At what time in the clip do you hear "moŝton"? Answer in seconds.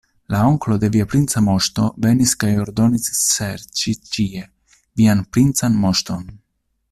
5.85-6.27